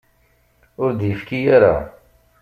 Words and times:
Ur 0.83 0.91
d-yekfi 0.99 1.39
ara. 1.55 1.75